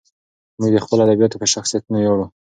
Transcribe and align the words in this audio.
موږ 0.59 0.69
د 0.73 0.77
خپلو 0.83 1.01
ادیبانو 1.03 1.39
په 1.41 1.47
شخصیتونو 1.53 1.97
ویاړو. 1.99 2.25